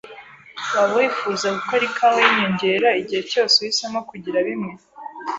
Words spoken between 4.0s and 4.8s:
kugira bimwe?